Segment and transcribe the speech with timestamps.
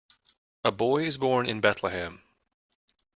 [0.63, 2.23] A boy is born in Bethlehem.